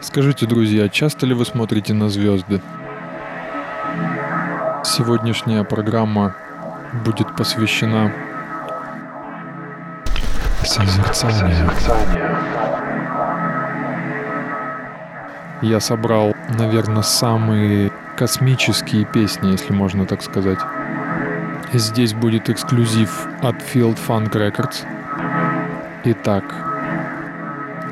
Скажите, 0.00 0.46
друзья, 0.46 0.88
часто 0.88 1.26
ли 1.26 1.34
вы 1.34 1.44
смотрите 1.44 1.94
на 1.94 2.08
звезды? 2.08 2.60
Сегодняшняя 4.84 5.64
программа 5.64 6.36
будет 7.04 7.34
посвящена 7.34 8.12
созерцанию. 10.62 11.70
Я 15.62 15.80
собрал, 15.80 16.34
наверное, 16.58 17.02
самые 17.02 17.90
космические 18.16 19.06
песни, 19.06 19.52
если 19.52 19.72
можно 19.72 20.06
так 20.06 20.22
сказать. 20.22 20.58
Здесь 21.72 22.12
будет 22.12 22.50
эксклюзив 22.50 23.26
от 23.42 23.56
Field 23.56 23.98
Funk 24.06 24.32
Records. 24.32 24.84
Итак, 26.04 26.44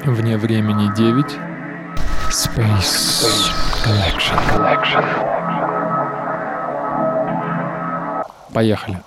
вне 0.05 0.36
времени 0.36 0.95
9. 0.95 1.44
Space 2.31 3.51
Collection. 3.83 4.37
Collection. 4.49 5.05
Поехали. 8.53 8.99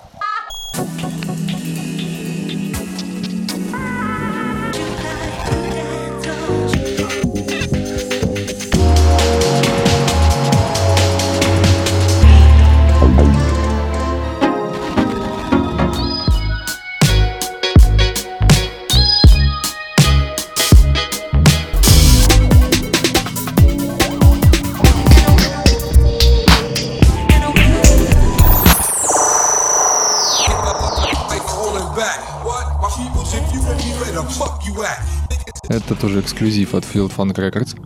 Эксклюзив 36.28 36.74
от 36.74 36.84
Field 36.84 37.16
Funk 37.16 37.38
Records. 37.38 37.76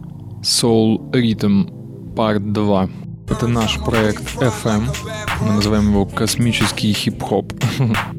Soul 0.42 0.98
Rhythm 1.12 1.70
Part 2.14 2.52
2. 2.52 2.88
Это 3.28 3.46
наш 3.46 3.78
проект 3.78 4.22
FM. 4.36 4.82
Мы 5.40 5.54
называем 5.54 5.90
его 5.90 6.06
космический 6.06 6.92
хип-хоп. 6.92 7.52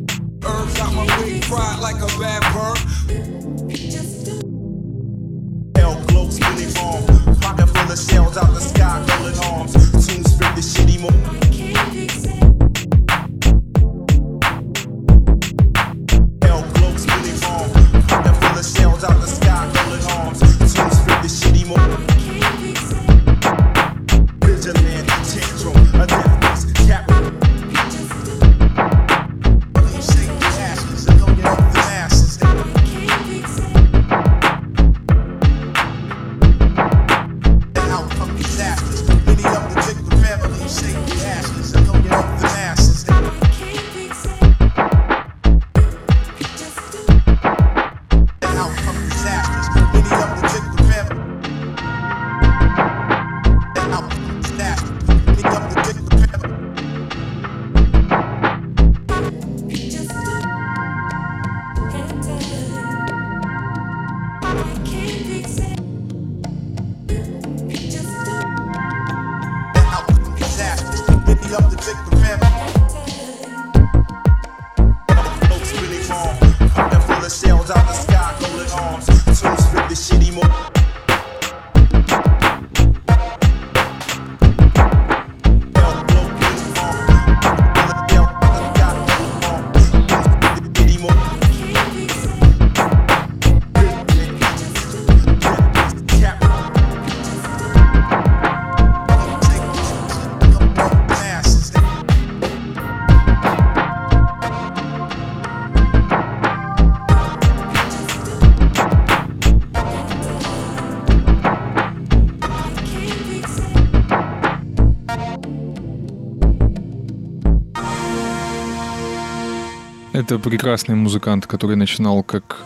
Это 120.23 120.39
прекрасный 120.39 120.95
музыкант, 120.95 121.47
который 121.47 121.75
начинал 121.75 122.23
как 122.23 122.59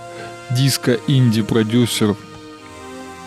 диско-инди-продюсер. 0.51 2.15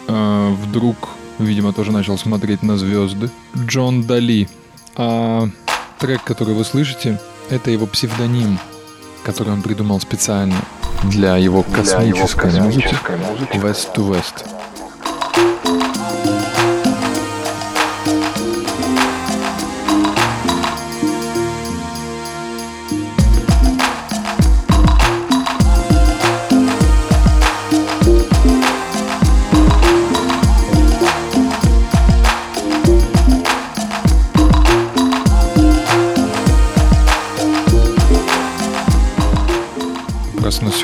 А 0.06 0.54
вдруг, 0.54 1.08
видимо, 1.40 1.72
тоже 1.72 1.90
начал 1.90 2.16
смотреть 2.16 2.62
на 2.62 2.78
звезды. 2.78 3.28
Джон 3.56 4.04
Дали. 4.04 4.48
А 4.94 5.48
трек, 5.98 6.22
который 6.22 6.54
вы 6.54 6.64
слышите, 6.64 7.20
это 7.48 7.72
его 7.72 7.86
псевдоним, 7.86 8.60
который 9.24 9.52
он 9.52 9.62
придумал 9.62 9.98
специально 9.98 10.62
для 11.02 11.36
его 11.36 11.64
космической, 11.64 12.50
для 12.50 12.58
его 12.60 12.68
космической 12.68 13.16
музыки, 13.16 13.32
музыки 13.32 13.56
West 13.56 13.94
to 13.96 14.08
West. 14.08 14.59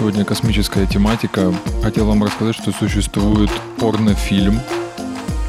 Сегодня 0.06 0.24
космическая 0.24 0.86
тематика, 0.86 1.52
хотел 1.82 2.06
вам 2.06 2.22
рассказать, 2.22 2.54
что 2.54 2.70
существует 2.70 3.50
порнофильм, 3.80 4.60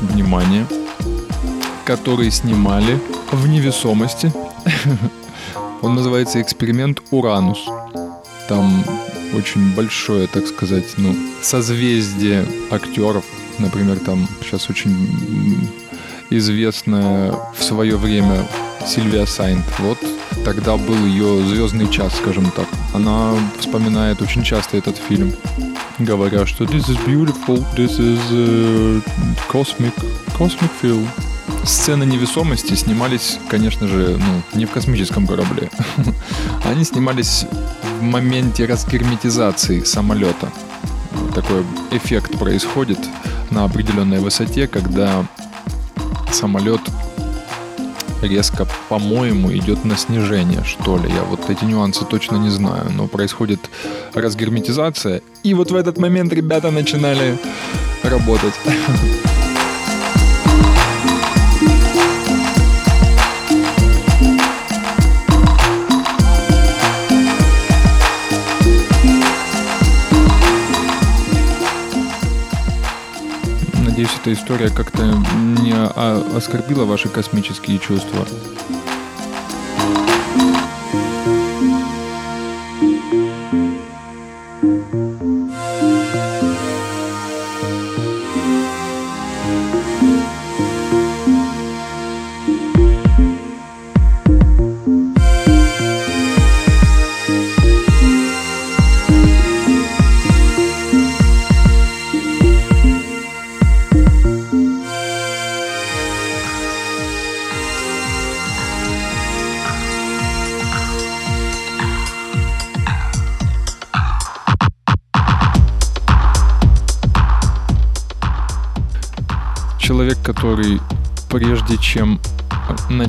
внимание, 0.01 0.65
который 1.85 2.31
снимали 2.31 2.99
в 3.31 3.47
невесомости. 3.47 4.33
Он 5.83 5.93
называется 5.93 6.41
«Эксперимент 6.41 7.03
Уранус». 7.11 7.59
Там 8.49 8.83
очень 9.35 9.75
большое, 9.75 10.25
так 10.25 10.47
сказать, 10.47 10.85
ну, 10.97 11.15
созвездие 11.43 12.43
актеров. 12.71 13.25
Например, 13.59 13.99
там 13.99 14.27
сейчас 14.41 14.71
очень 14.71 15.69
известная 16.31 17.31
в 17.55 17.63
свое 17.63 17.95
время 17.95 18.43
Сильвия 18.87 19.27
Сайнт. 19.27 19.65
Вот 19.77 19.99
тогда 20.43 20.77
был 20.77 21.05
ее 21.05 21.45
звездный 21.47 21.89
час, 21.91 22.15
скажем 22.17 22.49
так. 22.51 22.67
Она 22.93 23.33
вспоминает 23.59 24.21
очень 24.21 24.43
часто 24.43 24.77
этот 24.77 24.97
фильм, 24.97 25.33
говоря, 25.99 26.45
что 26.45 26.65
this 26.65 26.87
is 26.89 26.97
beautiful, 27.05 27.63
this 27.75 27.99
is 27.99 28.19
uh, 28.31 29.01
cosmic, 29.49 29.93
cosmic 30.37 30.71
film. 30.81 31.07
Сцены 31.65 32.03
невесомости 32.03 32.75
снимались, 32.75 33.39
конечно 33.49 33.87
же, 33.87 34.17
ну, 34.17 34.57
не 34.57 34.65
в 34.65 34.71
космическом 34.71 35.27
корабле. 35.27 35.69
Они 36.65 36.83
снимались 36.83 37.45
в 37.99 38.03
моменте 38.03 38.65
разгерметизации 38.65 39.83
самолета. 39.83 40.49
Такой 41.33 41.63
эффект 41.91 42.37
происходит. 42.39 42.99
на 43.51 43.63
определенной 43.63 44.19
высоте, 44.19 44.67
когда 44.67 45.25
самолет 46.31 46.81
резко, 48.21 48.67
по-моему, 48.89 49.51
идет 49.53 49.85
на 49.85 49.97
снижение, 49.97 50.63
что 50.63 50.97
ли. 50.97 51.09
Я 51.09 51.23
вот 51.23 51.49
эти 51.49 51.63
нюансы 51.63 52.05
точно 52.05 52.37
не 52.37 52.49
знаю. 52.49 52.91
Но 52.91 53.07
происходит 53.07 53.59
разгерметизация. 54.13 55.21
И 55.43 55.53
вот 55.53 55.71
в 55.71 55.75
этот 55.75 55.97
момент 55.97 56.33
ребята 56.33 56.71
начинали 56.71 57.37
работать. 58.03 58.53
эта 74.27 74.33
история 74.33 74.69
как-то 74.69 75.03
не 75.63 75.71
оскорбила 76.35 76.83
ваши 76.83 77.07
космические 77.07 77.79
чувства. 77.79 78.27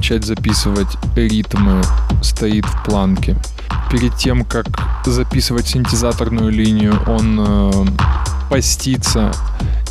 Начать 0.09 0.25
записывать 0.25 0.97
ритмы, 1.17 1.83
стоит 2.23 2.65
в 2.65 2.83
планке. 2.85 3.37
Перед 3.91 4.17
тем, 4.17 4.43
как 4.43 4.67
записывать 5.05 5.67
синтезаторную 5.67 6.51
линию, 6.51 6.99
он 7.07 7.39
э, 7.39 7.73
постится 8.49 9.31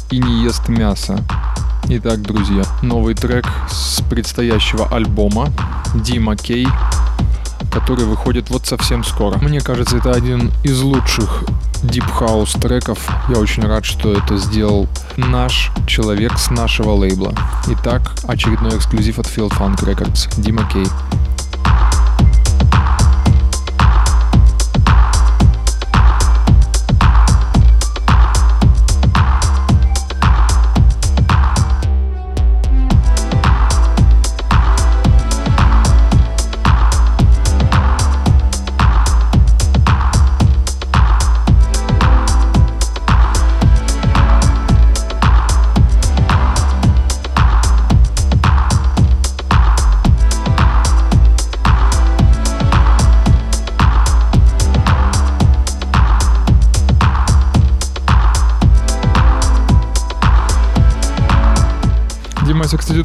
и 0.09 0.17
не 0.17 0.43
ест 0.43 0.69
мясо. 0.69 1.19
Итак, 1.89 2.23
друзья, 2.23 2.63
новый 2.81 3.13
трек 3.13 3.45
с 3.69 4.01
предстоящего 4.09 4.87
альбома 4.87 5.49
Дима 5.93 6.35
Кей, 6.35 6.67
который 7.79 8.05
выходит 8.05 8.49
вот 8.49 8.65
совсем 8.65 9.03
скоро. 9.03 9.37
Мне 9.37 9.61
кажется, 9.61 9.97
это 9.97 10.11
один 10.11 10.51
из 10.63 10.81
лучших 10.81 11.43
Deep 11.83 12.09
House 12.19 12.59
треков. 12.59 13.07
Я 13.29 13.37
очень 13.37 13.63
рад, 13.67 13.85
что 13.85 14.13
это 14.13 14.37
сделал 14.37 14.87
наш 15.15 15.71
человек 15.85 16.39
с 16.39 16.49
нашего 16.49 16.93
лейбла. 16.93 17.33
Итак, 17.67 18.15
очередной 18.27 18.75
эксклюзив 18.77 19.19
от 19.19 19.27
Field 19.27 19.51
Funk 19.51 19.83
Records. 19.83 20.27
Дима 20.41 20.67
Кей. 20.73 20.87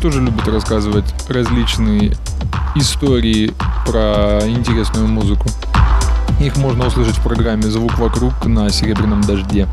Тоже 0.02 0.20
любит 0.20 0.49
рассказывать 0.49 1.04
различные 1.28 2.16
истории 2.75 3.54
про 3.87 4.40
интересную 4.49 5.06
музыку. 5.06 5.49
Их 6.40 6.56
можно 6.56 6.88
услышать 6.88 7.16
в 7.19 7.22
программе 7.22 7.62
«Звук 7.62 7.96
вокруг» 7.99 8.44
на 8.44 8.69
«Серебряном 8.69 9.20
дожде». 9.20 9.69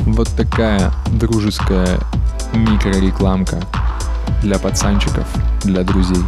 Вот 0.00 0.28
такая 0.34 0.94
дружеская 1.08 2.00
микрорекламка 2.54 3.60
для 4.40 4.58
пацанчиков, 4.58 5.26
для 5.62 5.84
друзей. 5.84 6.24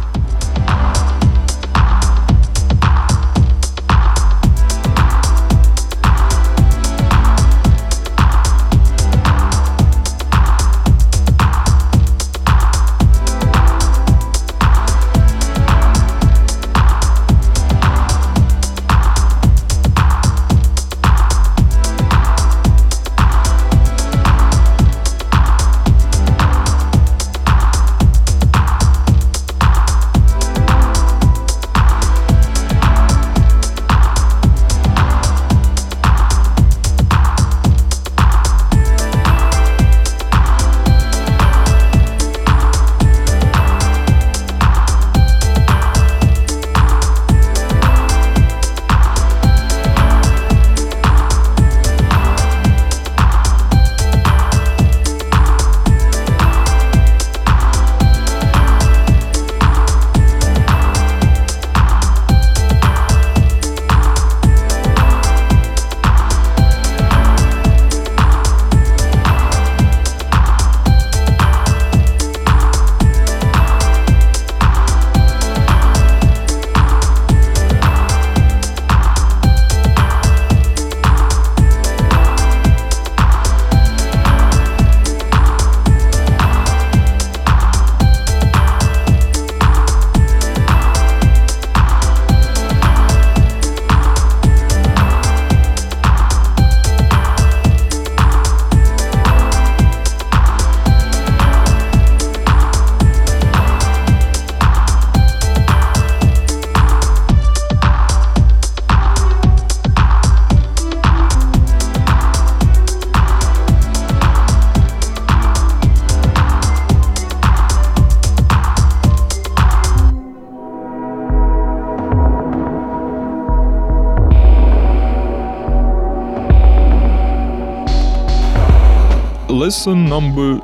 Lesson 129.67 130.07
number 130.07 130.63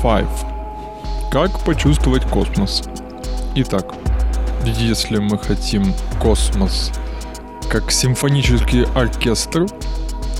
five. 0.00 0.28
Как 1.32 1.58
почувствовать 1.64 2.22
космос? 2.30 2.84
Итак, 3.56 3.92
если 4.64 5.18
мы 5.18 5.36
хотим 5.36 5.92
космос 6.22 6.92
как 7.68 7.90
симфонический 7.90 8.84
оркестр, 8.94 9.66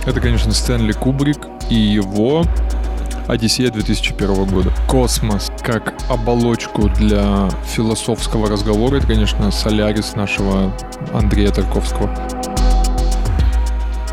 это, 0.06 0.20
конечно, 0.20 0.52
Стэнли 0.52 0.92
Кубрик 0.92 1.48
и 1.68 1.74
его 1.74 2.44
Одиссея 3.26 3.72
2001 3.72 4.44
года. 4.44 4.72
Космос 4.86 5.50
как 5.64 5.94
оболочку 6.08 6.88
для 6.88 7.50
философского 7.64 8.48
разговора, 8.48 8.98
это, 8.98 9.08
конечно, 9.08 9.50
Солярис 9.50 10.14
нашего 10.14 10.72
Андрея 11.12 11.50
Тарковского. 11.50 12.35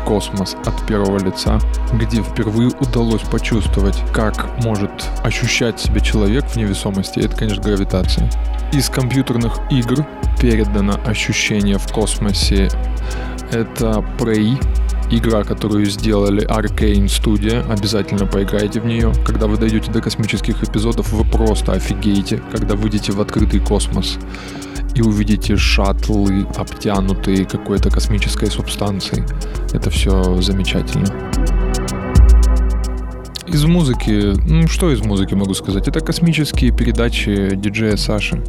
Космос 0.04 0.56
от 0.66 0.86
первого 0.86 1.18
лица, 1.18 1.58
где 1.94 2.22
впервые 2.22 2.70
удалось 2.80 3.22
почувствовать, 3.22 3.96
как 4.12 4.62
может 4.62 4.90
ощущать 5.22 5.80
себя 5.80 6.00
человек 6.00 6.44
в 6.44 6.56
невесомости, 6.56 7.20
это, 7.20 7.36
конечно, 7.36 7.62
гравитация. 7.62 8.30
Из 8.72 8.88
компьютерных 8.88 9.58
игр 9.70 10.06
передано 10.40 10.94
ощущение 11.06 11.78
в 11.78 11.90
космосе. 11.90 12.68
Это 13.50 14.04
Prey, 14.18 14.58
игра, 15.16 15.44
которую 15.44 15.86
сделали 15.86 16.46
Arcane 16.46 17.06
Studio. 17.06 17.70
Обязательно 17.70 18.26
поиграйте 18.26 18.80
в 18.80 18.86
нее. 18.86 19.12
Когда 19.26 19.46
вы 19.46 19.56
дойдете 19.56 19.90
до 19.90 20.00
космических 20.00 20.62
эпизодов, 20.62 21.12
вы 21.12 21.24
просто 21.24 21.72
офигеете, 21.72 22.42
когда 22.52 22.74
выйдете 22.74 23.12
в 23.12 23.20
открытый 23.20 23.60
космос 23.60 24.18
и 24.94 25.02
увидите 25.02 25.56
шаттлы, 25.56 26.46
обтянутые 26.56 27.44
какой-то 27.44 27.90
космической 27.90 28.50
субстанцией. 28.50 29.24
Это 29.72 29.90
все 29.90 30.40
замечательно. 30.40 31.06
Из 33.46 33.64
музыки, 33.64 34.32
ну 34.48 34.66
что 34.68 34.90
из 34.90 35.00
музыки 35.00 35.34
могу 35.34 35.54
сказать? 35.54 35.86
Это 35.86 36.00
космические 36.00 36.72
передачи 36.72 37.54
диджея 37.54 37.96
Саши. 37.96 38.42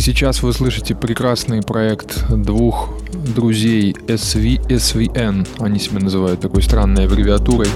И 0.00 0.02
сейчас 0.02 0.42
вы 0.42 0.54
слышите 0.54 0.94
прекрасный 0.94 1.60
проект 1.60 2.24
двух 2.30 2.88
друзей 3.12 3.92
SV 3.92 4.66
SVN. 4.66 5.46
Они 5.58 5.78
себя 5.78 6.00
называют 6.00 6.40
такой 6.40 6.62
странной 6.62 7.04
аббревиатурой. 7.04 7.68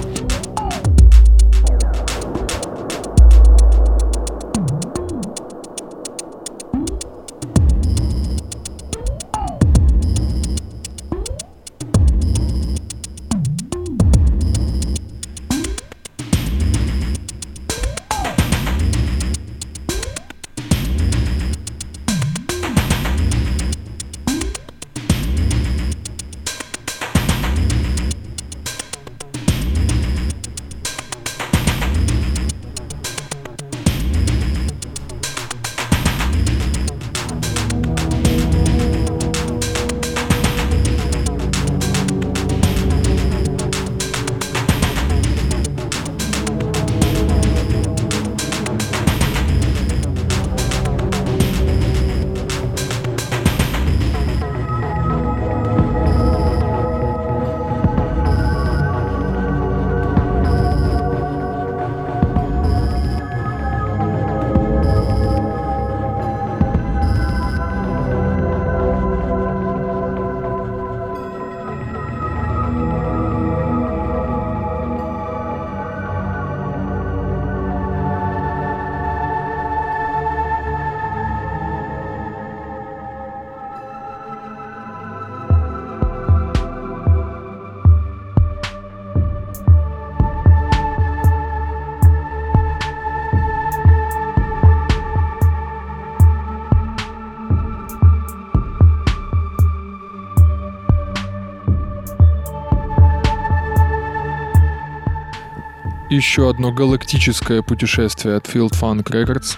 Еще 106.15 106.49
одно 106.49 106.73
галактическое 106.73 107.63
путешествие 107.63 108.37
от 108.37 108.47
Field 108.47 108.73
Funk 108.73 109.05
Records. 109.05 109.57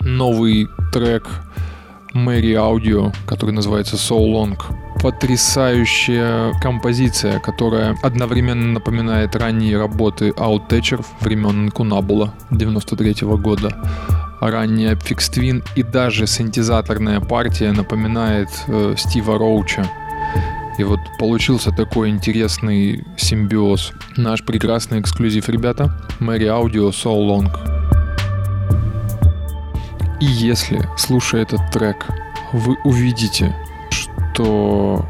Новый 0.00 0.68
трек 0.92 1.28
Мэри 2.12 2.54
Аудио, 2.54 3.12
который 3.26 3.52
называется 3.52 3.96
So 3.96 4.18
Long. 4.18 4.58
Потрясающая 5.02 6.52
композиция, 6.60 7.38
которая 7.40 7.96
одновременно 8.02 8.72
напоминает 8.72 9.36
ранние 9.36 9.78
работы 9.78 10.30
Outtoucher 10.30 11.04
времен 11.20 11.70
Кунабула 11.70 12.34
93 12.50 13.12
-го 13.24 13.38
года 13.38 13.76
ранняя 14.40 14.94
Fixed 14.94 15.34
Twin 15.34 15.62
и 15.76 15.82
даже 15.82 16.26
синтезаторная 16.26 17.20
партия 17.20 17.72
напоминает 17.72 18.48
э, 18.68 18.94
Стива 18.96 19.38
Роуча 19.38 19.86
и 20.80 20.82
вот 20.82 21.00
получился 21.18 21.72
такой 21.72 22.08
интересный 22.08 23.04
симбиоз. 23.18 23.92
Наш 24.16 24.42
прекрасный 24.42 25.00
эксклюзив, 25.00 25.50
ребята. 25.50 25.94
Мэри 26.20 26.46
Аудио 26.46 26.88
So 26.88 27.12
Long. 27.14 27.50
И 30.20 30.24
если, 30.24 30.88
слушая 30.96 31.42
этот 31.42 31.60
трек, 31.70 32.06
вы 32.54 32.78
увидите, 32.84 33.54
что 33.90 35.06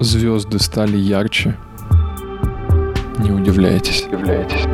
звезды 0.00 0.58
стали 0.58 0.96
ярче, 0.96 1.56
не 3.18 3.30
удивляйтесь. 3.30 4.04
Удивляйтесь. 4.08 4.73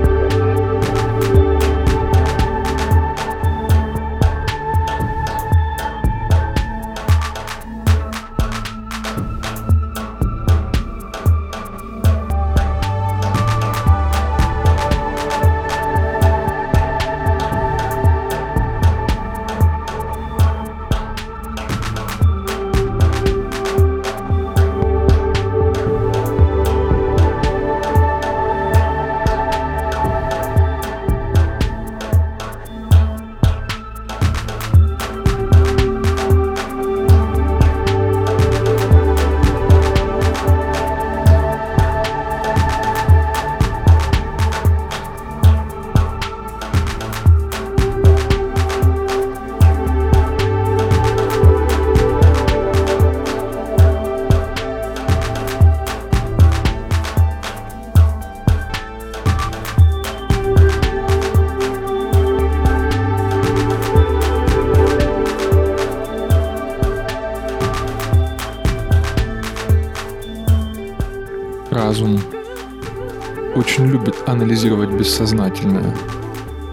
Бессознательное, 75.21 75.95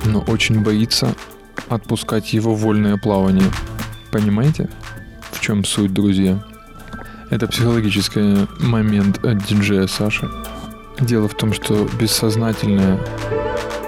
но 0.05 0.21
очень 0.21 0.63
боится 0.63 1.13
отпускать 1.67 2.31
его 2.31 2.55
вольное 2.55 2.95
плавание. 2.95 3.51
Понимаете, 4.09 4.69
в 5.31 5.41
чем 5.41 5.65
суть, 5.65 5.93
друзья? 5.93 6.41
Это 7.29 7.47
психологический 7.47 8.47
момент 8.61 9.23
от 9.25 9.43
диджея 9.45 9.85
Саши. 9.87 10.29
Дело 11.01 11.27
в 11.27 11.35
том, 11.35 11.51
что 11.51 11.89
бессознательное 11.99 12.97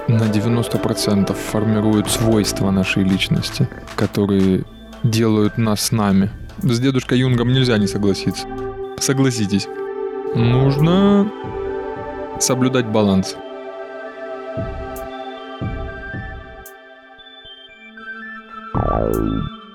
на 0.08 0.24
90% 0.24 1.34
формирует 1.34 2.10
свойства 2.10 2.70
нашей 2.70 3.02
личности, 3.02 3.66
которые 3.96 4.64
делают 5.02 5.56
нас 5.56 5.90
нами. 5.90 6.30
С 6.58 6.78
дедушкой 6.78 7.18
Юнгом 7.20 7.50
нельзя 7.50 7.78
не 7.78 7.86
согласиться. 7.86 8.46
Согласитесь. 8.98 9.66
Нужно 10.34 11.32
соблюдать 12.38 12.86
баланс. 12.86 13.36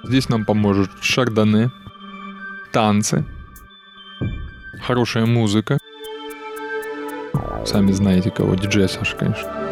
Здесь 0.08 0.30
нам 0.30 0.46
поможет 0.46 0.92
шардоне, 1.02 1.72
танцы, 2.72 3.26
хорошая 4.84 5.26
музыка. 5.26 5.80
Сами 7.66 7.92
знаете 7.92 8.30
кого, 8.30 8.54
диджей 8.56 8.88
Саша, 8.88 9.16
конечно. 9.16 9.65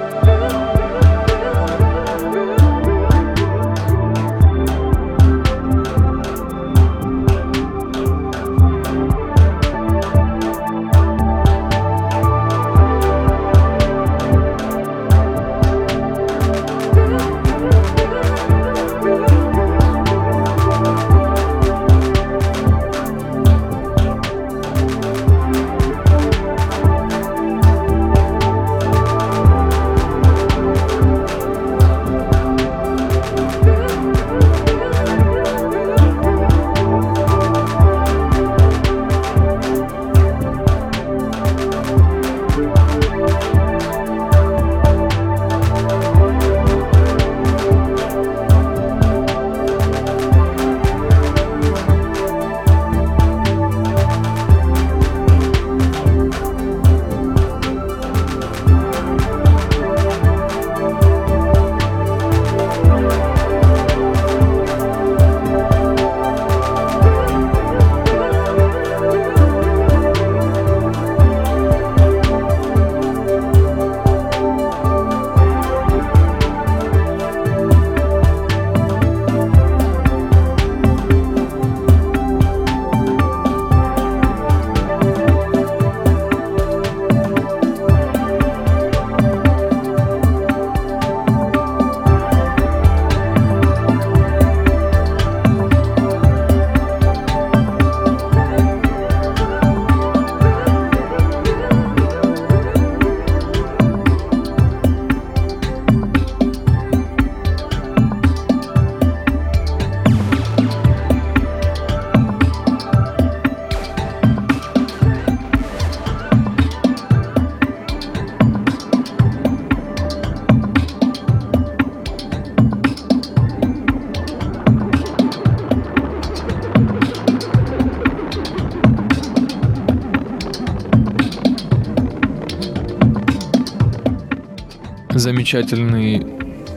Замечательный 135.24 136.20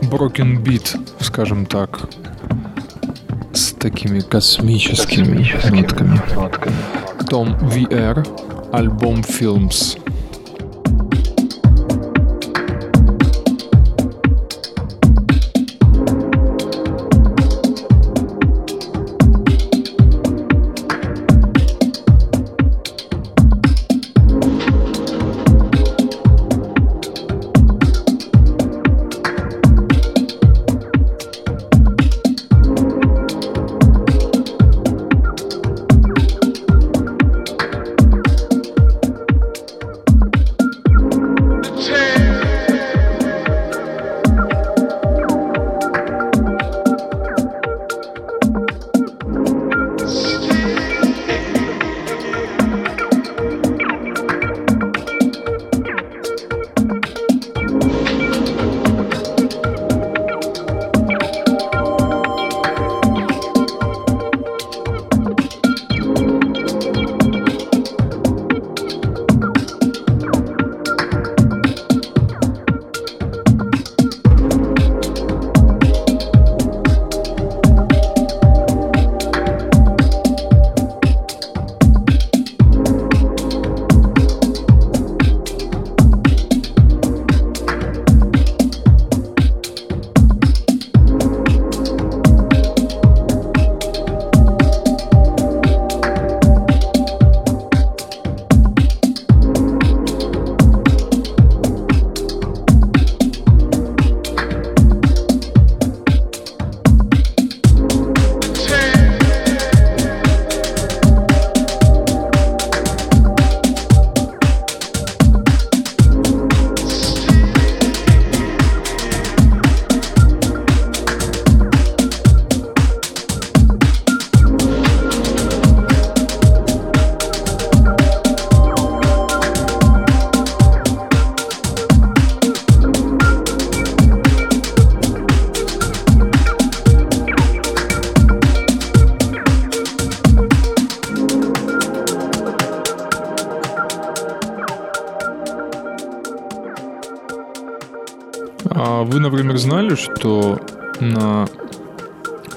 broken 0.02 0.62
beat, 0.62 0.96
скажем 1.18 1.66
так, 1.66 2.08
с 3.52 3.72
такими 3.72 4.20
космическими, 4.20 5.42
космическими 5.42 5.80
нотками. 5.80 6.20
нотками. 6.36 6.76
Том 7.28 7.54
VR, 7.56 8.24
альбом 8.72 9.22
Films. 9.22 9.98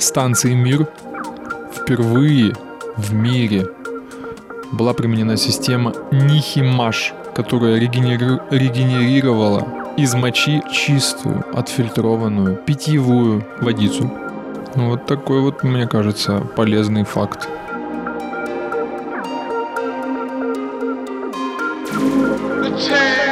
Станции 0.10 0.56
«Мир» 0.56 0.88
впервые 1.72 2.56
в 2.98 3.14
мире 3.14 3.68
была 4.72 4.94
применена 4.94 5.38
система 5.38 5.94
Нихимаш, 6.12 7.14
которая 7.36 7.78
регенери... 7.78 8.40
регенерировала 8.50 9.94
из 9.98 10.16
мочи 10.16 10.64
чистую, 10.72 11.46
отфильтрованную, 11.54 12.56
питьевую 12.56 13.46
водицу. 13.62 14.12
Ну, 14.74 14.90
вот 14.90 15.06
такой 15.06 15.42
вот, 15.42 15.62
мне 15.62 15.86
кажется, 15.86 16.40
полезный 16.56 17.04
факт. 17.04 17.48
Вообще, 22.58 23.29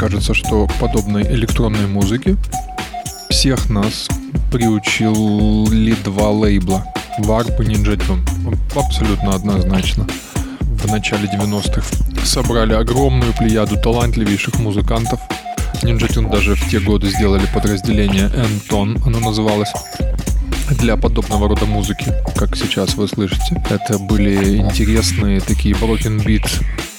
кажется, 0.00 0.32
что 0.32 0.66
к 0.66 0.72
подобной 0.76 1.24
электронной 1.24 1.86
музыке 1.86 2.34
всех 3.28 3.68
нас 3.68 4.08
приучили 4.50 5.94
два 6.02 6.30
лейбла. 6.30 6.86
Warp 7.18 7.62
и 7.62 7.66
Ninja 7.66 7.98
Tune. 7.98 8.26
Абсолютно 8.74 9.34
однозначно. 9.34 10.06
В 10.60 10.86
начале 10.86 11.28
90-х 11.28 11.82
собрали 12.24 12.72
огромную 12.72 13.34
плеяду 13.34 13.76
талантливейших 13.76 14.58
музыкантов. 14.58 15.20
Ninja 15.82 16.08
Tune 16.08 16.30
даже 16.30 16.54
в 16.54 16.70
те 16.70 16.80
годы 16.80 17.10
сделали 17.10 17.44
подразделение 17.52 18.30
N-Tone, 18.34 19.02
оно 19.04 19.20
называлось 19.20 19.72
для 20.78 20.96
подобного 20.96 21.46
рода 21.46 21.66
музыки, 21.66 22.06
как 22.36 22.56
сейчас 22.56 22.94
вы 22.94 23.06
слышите. 23.06 23.62
Это 23.68 23.98
были 23.98 24.56
интересные 24.56 25.40
такие 25.40 25.74
broken 25.74 26.24
beat, 26.24 26.48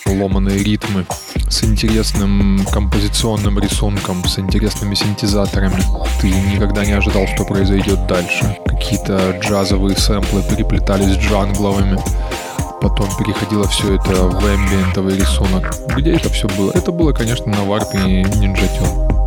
ломаные 0.05 0.59
ритмы, 0.63 1.07
с 1.51 1.65
интересным 1.65 2.65
композиционным 2.71 3.59
рисунком, 3.59 4.23
с 4.25 4.39
интересными 4.39 4.95
синтезаторами. 4.95 5.83
Ты 6.21 6.29
никогда 6.29 6.85
не 6.85 6.93
ожидал, 6.93 7.27
что 7.27 7.43
произойдет 7.43 8.07
дальше. 8.07 8.57
Какие-то 8.65 9.37
джазовые 9.41 9.97
сэмплы 9.97 10.43
переплетались 10.43 11.15
с 11.15 11.17
джангловыми. 11.17 11.99
Потом 12.81 13.07
переходило 13.17 13.67
все 13.67 13.95
это 13.95 14.27
в 14.27 14.43
эмбиентовый 14.43 15.17
рисунок. 15.17 15.75
Где 15.95 16.13
это 16.13 16.29
все 16.29 16.47
было? 16.47 16.71
Это 16.73 16.91
было, 16.91 17.11
конечно, 17.11 17.51
на 17.51 17.65
варпе 17.65 17.99
и 17.99 18.23
Ninja 18.23 18.69
Tune. 18.79 19.20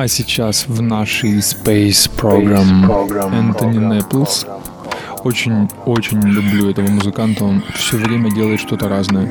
А 0.00 0.06
сейчас 0.06 0.68
в 0.68 0.80
нашей 0.80 1.38
Space 1.38 2.08
Program 2.16 3.34
Энтони 3.34 3.78
Непплс. 3.78 4.46
Очень-очень 5.24 6.20
люблю 6.20 6.70
этого 6.70 6.86
музыканта. 6.86 7.42
Он 7.44 7.64
все 7.74 7.96
время 7.96 8.30
делает 8.30 8.60
что-то 8.60 8.88
разное. 8.88 9.28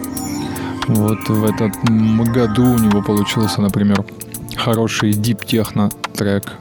Вот 0.89 1.19
в 1.29 1.45
этот 1.45 1.73
году 2.33 2.65
у 2.65 2.79
него 2.79 3.01
получился, 3.01 3.61
например, 3.61 4.03
хороший 4.57 5.11
deep 5.11 5.45
техно 5.45 5.89
трек, 6.13 6.51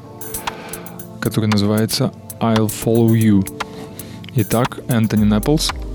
который 1.18 1.46
называется 1.46 2.12
I'll 2.38 2.70
Follow 2.70 3.10
You. 3.10 3.44
Итак, 4.36 4.78
Энтони 4.86 5.24
Непплс– 5.24 5.72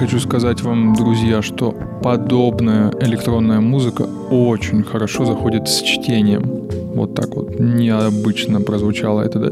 хочу 0.00 0.18
сказать 0.18 0.62
вам, 0.62 0.94
друзья, 0.94 1.42
что 1.42 1.74
подобная 2.02 2.90
электронная 3.02 3.60
музыка 3.60 4.06
очень 4.30 4.82
хорошо 4.82 5.26
заходит 5.26 5.68
с 5.68 5.82
чтением. 5.82 6.42
Вот 6.94 7.14
так 7.14 7.36
вот 7.36 7.60
необычно 7.60 8.62
прозвучало 8.62 9.20
это, 9.20 9.38
да? 9.38 9.50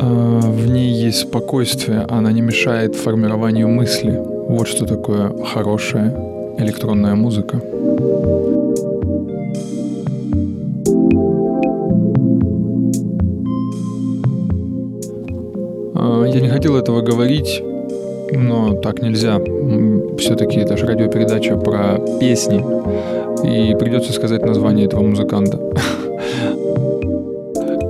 А, 0.00 0.40
в 0.40 0.68
ней 0.68 0.92
есть 0.92 1.18
спокойствие, 1.18 2.06
она 2.08 2.30
не 2.30 2.42
мешает 2.42 2.94
формированию 2.94 3.68
мысли. 3.68 4.16
Вот 4.48 4.68
что 4.68 4.86
такое 4.86 5.32
хорошая 5.46 6.14
электронная 6.58 7.16
музыка. 7.16 7.60
А, 15.96 16.24
я 16.24 16.40
не 16.40 16.48
хотел 16.48 16.76
этого 16.76 17.00
говорить, 17.00 17.64
но 18.34 18.74
так 18.74 19.02
нельзя. 19.02 19.40
Все-таки 20.18 20.58
это 20.60 20.76
же 20.76 20.86
радиопередача 20.86 21.56
про 21.56 21.98
песни, 22.20 22.64
и 23.44 23.74
придется 23.76 24.12
сказать 24.12 24.44
название 24.44 24.86
этого 24.86 25.02
музыканта. 25.02 25.58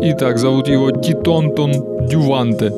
Итак, 0.04 0.38
зовут 0.38 0.68
его 0.68 0.90
Титонтон 0.90 2.06
Дюванте. 2.08 2.72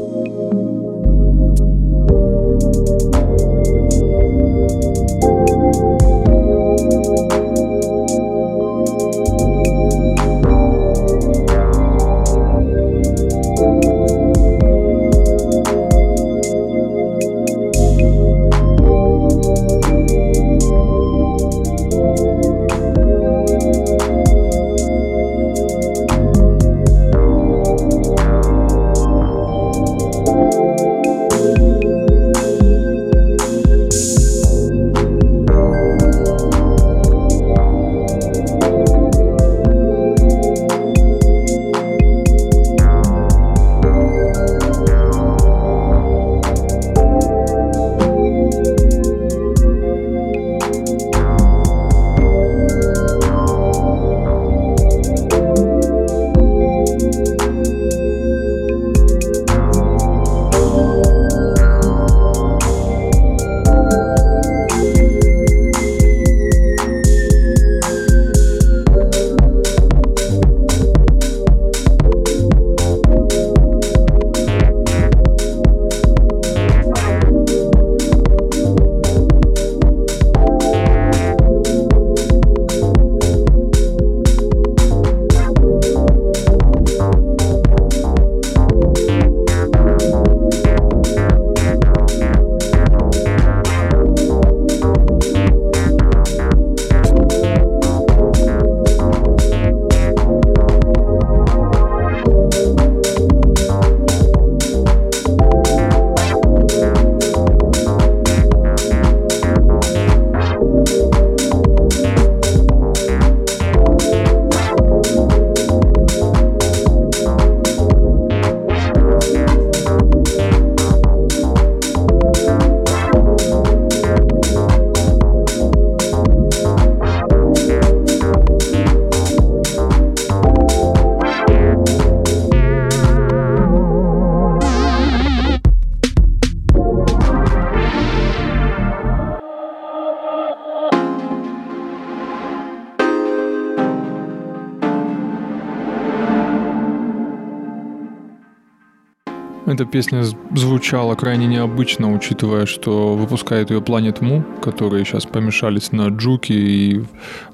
Эта 149.75 149.87
песня 149.87 150.23
звучала 150.55 151.17
крайне 151.17 151.49
необычно, 151.49 152.15
учитывая, 152.15 152.65
что 152.65 153.17
выпускает 153.17 153.71
ее 153.71 153.81
Planet 153.81 154.21
Mu, 154.21 154.61
которые 154.61 155.05
сейчас 155.05 155.27
помешались 155.27 155.91
на 155.91 156.11
джуке 156.11 156.55
и 156.55 157.05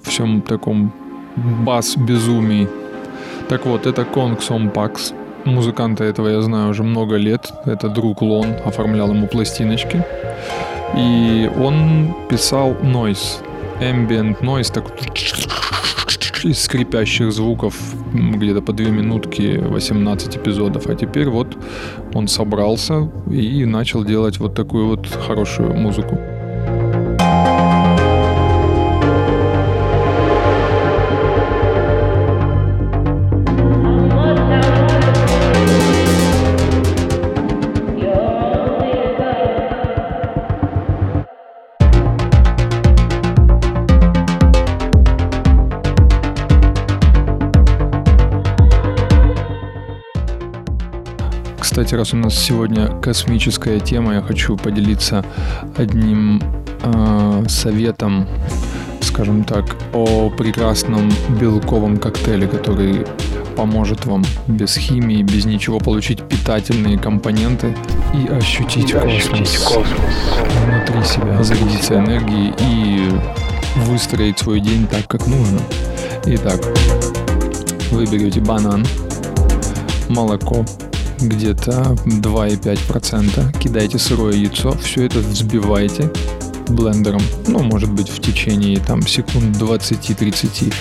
всем 0.03 0.43
таком 0.43 0.93
бас-безумии. 1.65 2.69
Так 3.49 3.65
вот, 3.65 3.87
это 3.87 4.03
Kong 4.03 4.39
Сомпакс. 4.39 5.15
Музыканта 5.47 6.05
этого 6.05 6.29
я 6.29 6.43
знаю 6.43 6.69
уже 6.69 6.83
много 6.83 7.17
лет. 7.17 7.51
Это 7.65 7.89
друг 7.89 8.21
Лон, 8.21 8.55
оформлял 8.67 9.09
ему 9.09 9.27
пластиночки. 9.27 10.05
И 10.99 11.51
он 11.59 12.15
писал 12.29 12.73
noise, 12.83 13.43
ambient 13.81 14.43
noise, 14.43 14.71
так 14.71 14.85
из 16.45 16.63
скрипящих 16.63 17.33
звуков 17.33 17.77
где-то 18.13 18.63
по 18.63 18.73
2 18.73 18.87
минутки 18.87 19.59
18 19.59 20.37
эпизодов. 20.37 20.87
А 20.87 20.95
теперь 20.95 21.29
вот 21.29 21.57
он 22.15 22.29
собрался 22.29 23.11
и 23.31 23.65
начал 23.65 24.05
делать 24.05 24.39
вот 24.39 24.55
такую 24.55 24.89
вот 24.89 25.07
хорошую 25.07 25.75
музыку. 25.75 26.19
Кстати, 51.81 51.95
раз 51.95 52.13
у 52.13 52.19
нас 52.19 52.35
сегодня 52.35 52.89
космическая 53.01 53.81
тема, 53.81 54.13
я 54.13 54.21
хочу 54.21 54.55
поделиться 54.59 55.25
одним 55.79 56.43
э, 56.83 57.45
советом, 57.49 58.29
скажем 59.01 59.45
так, 59.45 59.65
о 59.95 60.29
прекрасном 60.29 61.11
белковом 61.41 61.97
коктейле, 61.97 62.47
который 62.47 63.07
поможет 63.57 64.05
вам 64.05 64.27
без 64.47 64.77
химии, 64.77 65.23
без 65.23 65.47
ничего 65.47 65.79
получить 65.79 66.21
питательные 66.21 66.99
компоненты 66.99 67.75
и 68.13 68.29
ощутить, 68.29 68.91
и 68.91 68.93
космос, 68.93 69.15
ощутить 69.15 69.59
космос 69.61 70.01
внутри 70.67 71.03
себя, 71.05 71.43
зарядиться 71.43 71.95
энергией 71.95 72.53
и 72.61 73.09
выстроить 73.87 74.39
свой 74.39 74.61
день 74.61 74.87
так, 74.87 75.07
как 75.07 75.27
нужно. 75.27 75.61
Итак, 76.27 76.61
вы 77.91 78.05
берете 78.05 78.43
банан, 78.43 78.85
молоко, 80.11 80.67
где-то 81.21 81.97
2,5%. 82.05 83.59
Кидайте 83.59 83.99
сырое 83.99 84.35
яйцо, 84.35 84.73
все 84.83 85.07
это 85.07 85.21
взбивайте 85.21 86.11
блендером, 86.69 87.23
ну, 87.47 87.61
может 87.61 87.91
быть, 87.91 88.09
в 88.09 88.21
течение 88.21 88.79
там 88.79 89.07
секунд 89.07 89.57
20-30. 89.57 90.73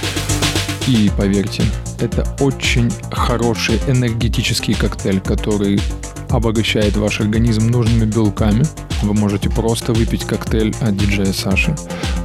И 0.88 1.12
поверьте, 1.18 1.64
это 2.00 2.26
очень 2.40 2.92
хороший 3.12 3.80
энергетический 3.88 4.74
коктейль, 4.74 5.20
который 5.20 5.80
обогащает 6.30 6.96
ваш 6.98 7.20
организм 7.20 7.70
нужными 7.70 8.06
белками. 8.06 8.64
Вы 9.02 9.14
можете 9.14 9.50
просто 9.50 9.94
выпить 9.94 10.26
коктейль 10.26 10.74
от 10.82 10.96
диджея 10.98 11.34
Саши. 11.34 11.76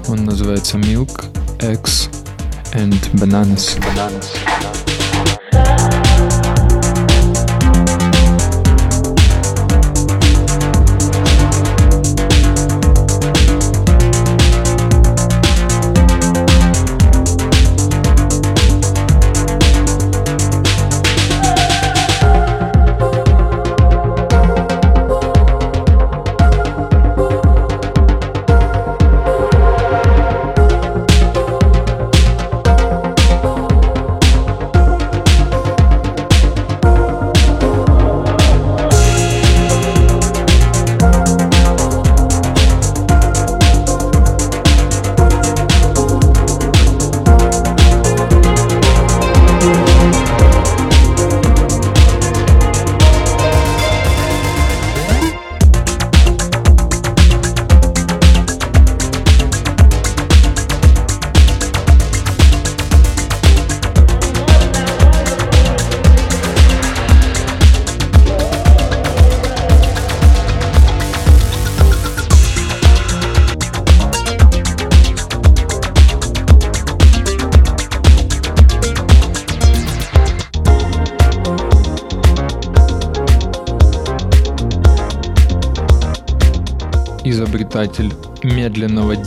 Он 0.09 0.25
называется 0.25 0.79
Milk, 0.79 1.25
Eggs 1.59 2.11
and 2.73 2.95
Bananas. 3.13 3.79
bananas. 3.81 4.84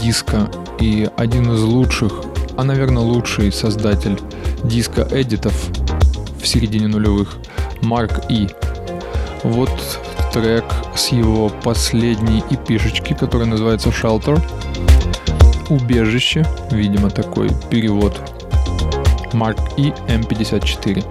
Диска 0.07 0.49
и 0.79 1.09
один 1.17 1.51
из 1.51 1.61
лучших, 1.63 2.21
а 2.55 2.63
наверное 2.63 3.03
лучший 3.03 3.51
создатель 3.51 4.17
диска-эдитов 4.63 5.53
в 6.41 6.47
середине 6.47 6.87
нулевых, 6.87 7.35
Марк 7.81 8.21
И. 8.29 8.47
Вот 9.43 9.69
трек 10.31 10.63
с 10.95 11.09
его 11.09 11.49
последней 11.49 12.41
эпишечки, 12.49 13.17
которая 13.19 13.49
называется 13.49 13.89
Shelter. 13.89 14.41
Убежище, 15.69 16.45
видимо 16.71 17.09
такой 17.09 17.49
перевод. 17.69 18.17
Марк 19.33 19.59
И 19.75 19.89
М54. 20.07 21.03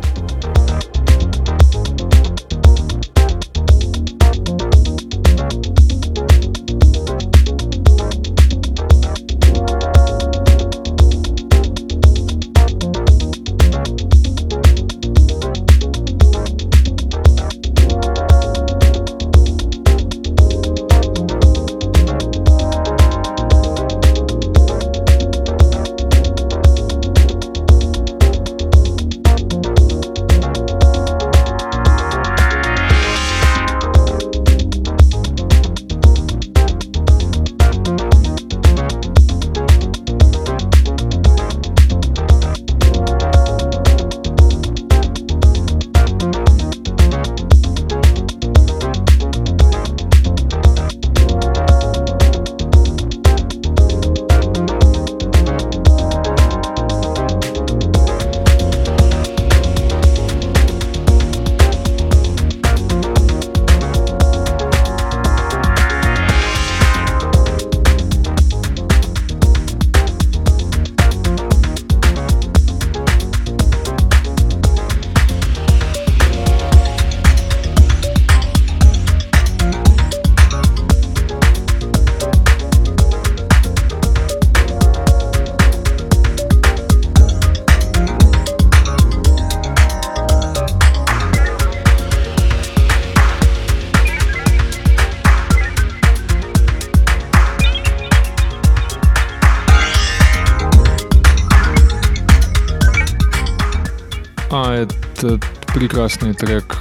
А 104.51 104.74
это 104.74 105.40
прекрасный 105.74 106.34
трек 106.34 106.78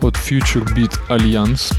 от 0.00 0.14
Future 0.14 0.64
Beat 0.74 0.92
Alliance. 1.08 1.72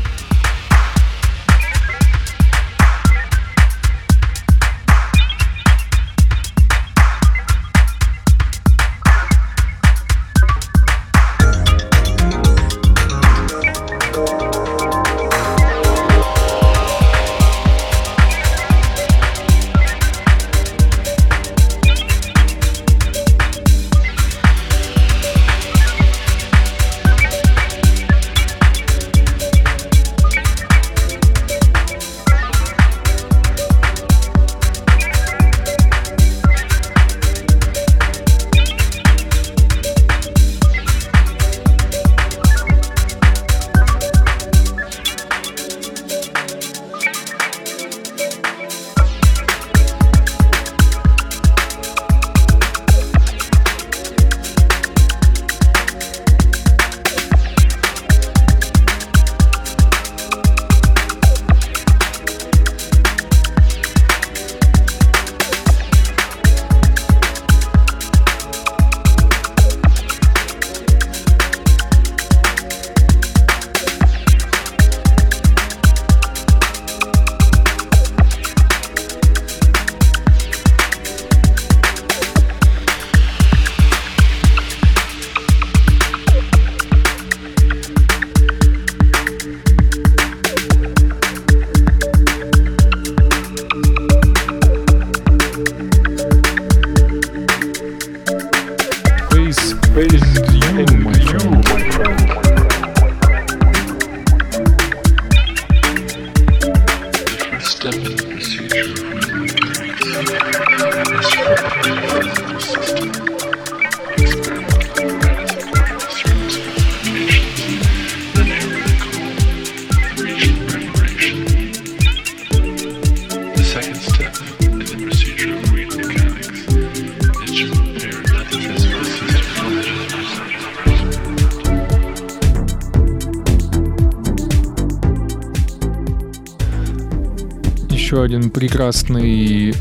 Прекрасный, 138.82 139.76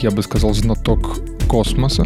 я 0.00 0.10
бы 0.10 0.22
сказал, 0.22 0.54
знаток 0.54 1.18
космоса, 1.46 2.04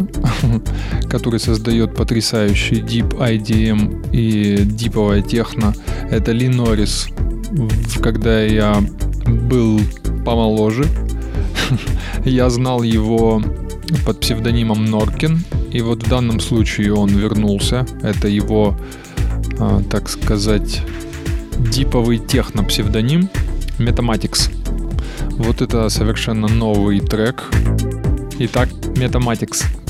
который 1.09 1.39
создает 1.39 1.95
потрясающий 1.95 2.81
Deep 2.81 3.17
IDM 3.17 4.11
и 4.11 4.65
диповая 4.65 5.21
техно. 5.21 5.73
Это 6.11 6.33
Ли 6.33 6.49
Норрис. 6.49 7.07
Когда 8.03 8.41
я 8.41 8.83
был 9.25 9.79
помоложе, 10.25 10.85
я 12.25 12.49
знал 12.49 12.83
его 12.83 13.41
под 14.05 14.19
псевдонимом 14.19 14.83
Норкин. 14.83 15.41
И 15.71 15.79
вот 15.79 16.03
в 16.03 16.09
данном 16.09 16.41
случае 16.41 16.93
он 16.93 17.11
вернулся. 17.11 17.85
Это 18.03 18.27
его, 18.27 18.77
а, 19.57 19.81
так 19.89 20.09
сказать, 20.09 20.81
диповый 21.71 22.17
техно-псевдоним 22.17 23.29
Metamatics. 23.77 24.54
Вот 25.45 25.61
это 25.61 25.89
совершенно 25.89 26.47
новый 26.47 26.99
трек. 26.99 27.43
Итак, 28.39 28.67
Metamatics. 28.95 29.84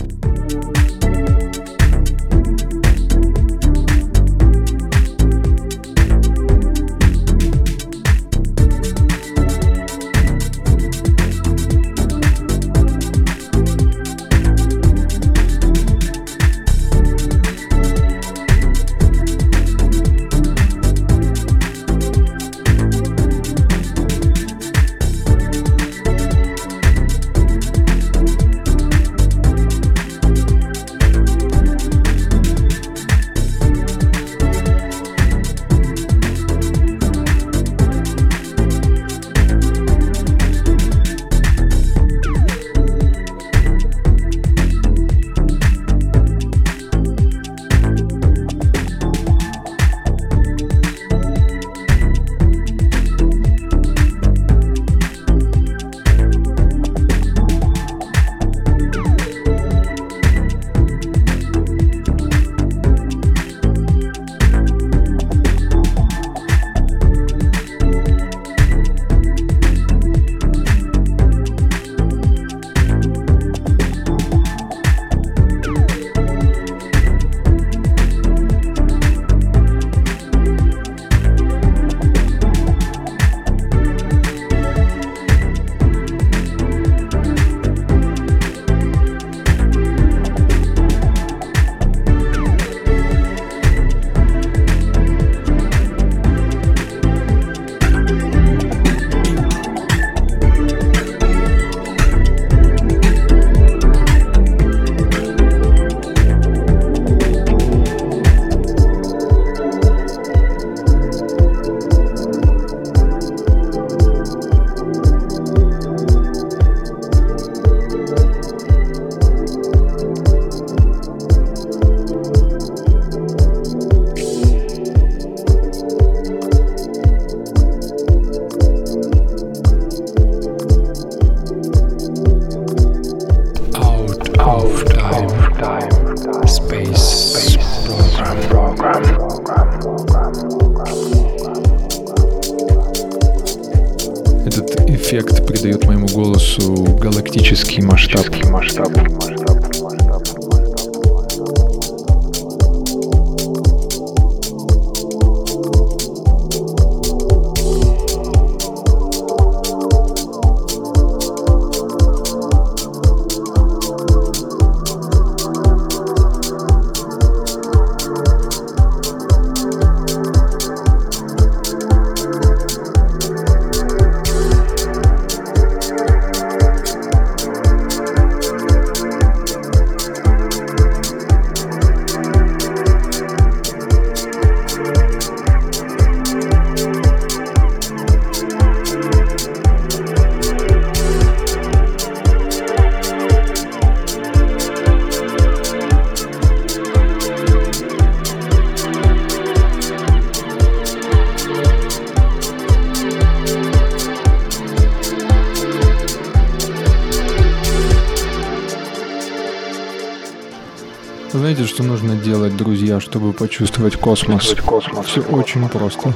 Знаете, 211.36 211.66
что 211.66 211.84
нужно 211.84 212.16
делать, 212.16 212.56
друзья, 212.56 213.02
чтобы 213.02 213.34
почувствовать 213.34 213.98
космос? 213.98 214.56
космос. 214.66 215.06
Все 215.06 215.22
очень 215.22 215.68
просто. 215.68 216.14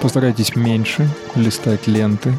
Постарайтесь 0.00 0.54
меньше 0.54 1.08
листать 1.34 1.88
ленты 1.88 2.32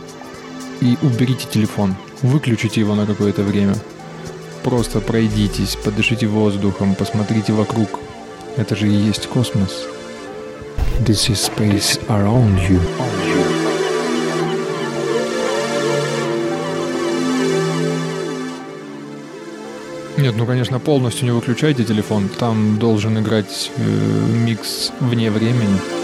и 0.79 0.97
уберите 1.01 1.45
телефон. 1.51 1.93
Выключите 2.21 2.79
его 2.79 2.95
на 2.95 3.05
какое-то 3.05 3.43
время. 3.43 3.75
Просто 4.63 5.01
пройдитесь, 5.01 5.75
подышите 5.75 6.25
воздухом, 6.27 6.95
посмотрите 6.95 7.51
вокруг. 7.51 7.99
Это 8.55 8.77
же 8.77 8.87
и 8.87 8.93
есть 8.93 9.27
космос. 9.27 9.83
This 11.01 11.29
is 11.29 11.51
space 11.53 11.99
around 12.07 12.57
you. 12.69 12.79
Нет, 20.21 20.35
ну, 20.37 20.45
конечно, 20.45 20.79
полностью 20.79 21.25
не 21.25 21.31
выключайте 21.31 21.83
телефон. 21.83 22.29
Там 22.29 22.77
должен 22.77 23.17
играть 23.19 23.71
э, 23.75 23.81
микс 24.45 24.91
вне 24.99 25.31
времени. 25.31 26.00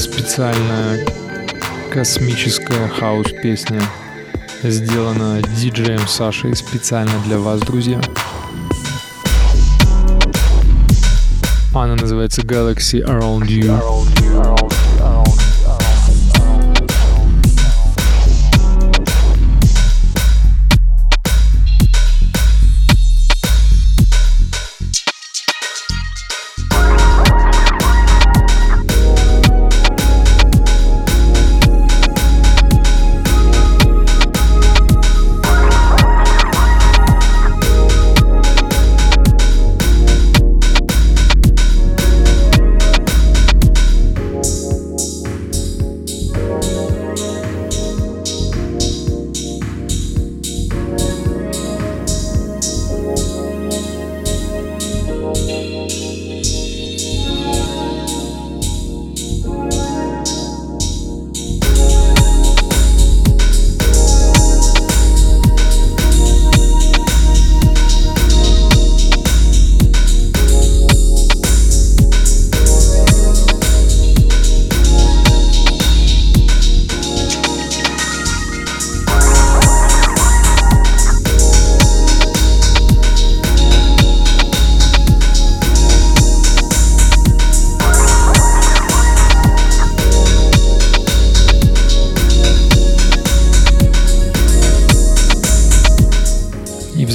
Специальная 0.00 1.06
космическая 1.92 2.88
хаос-песня, 2.88 3.80
сделана 4.64 5.40
диджеем 5.56 6.06
Сашей 6.08 6.56
специально 6.56 7.16
для 7.26 7.38
вас, 7.38 7.60
друзья. 7.60 8.00
Она 11.72 11.94
называется 11.94 12.42
Galaxy 12.42 13.04
Around 13.04 13.46
You. 13.46 13.78
И 14.20 14.28
в 14.28 14.77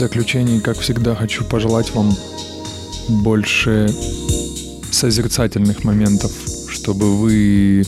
заключении, 0.03 0.59
как 0.59 0.77
всегда, 0.79 1.15
хочу 1.15 1.45
пожелать 1.45 1.93
вам 1.95 2.13
больше 3.07 3.89
созерцательных 4.91 5.85
моментов, 5.85 6.29
чтобы 6.67 7.15
вы 7.15 7.85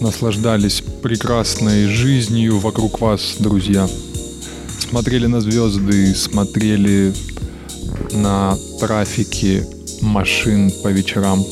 наслаждались 0.00 0.82
прекрасной 1.02 1.86
жизнью 1.86 2.58
вокруг 2.58 3.00
вас, 3.00 3.36
друзья. 3.38 3.88
Смотрели 4.78 5.24
на 5.24 5.40
звезды, 5.40 6.14
смотрели 6.14 7.14
на 8.12 8.58
трафики 8.78 9.64
машин 10.02 10.70
по 10.82 10.88
вечерам. 10.88 11.42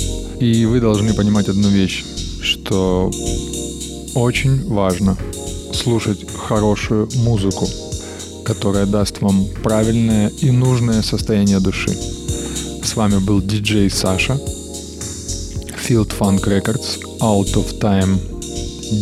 И 0.41 0.67
вы 0.67 0.79
должны 0.81 1.15
понимать 1.15 1.49
одну 1.49 1.71
вещь, 1.71 2.05
что 2.43 3.11
очень 4.15 4.69
важно 4.69 5.17
слушать 5.73 6.27
хорошую 6.37 7.09
музыку, 7.15 7.67
которая 8.45 8.87
даст 8.87 9.21
вам 9.21 9.47
правильное 9.63 10.29
и 10.41 10.51
нужное 10.51 11.03
состояние 11.03 11.61
души. 11.61 11.91
С 12.83 12.97
вами 12.97 13.19
был 13.19 13.41
диджей 13.41 13.91
Саша, 13.91 14.35
Field 15.89 16.13
Funk 16.19 16.45
Records, 16.47 17.01
Out 17.21 17.55
of 17.55 17.79
Time 17.81 18.19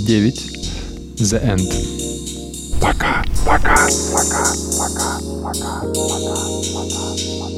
9, 0.06 0.34
The 1.16 1.42
End. 1.44 2.80
Пока, 2.80 3.24
пока, 3.44 3.76
пока, 4.12 4.44
пока, 4.78 5.20
пока, 5.42 5.80
пока, 5.80 6.52
пока, 6.74 7.06
пока. 7.40 7.51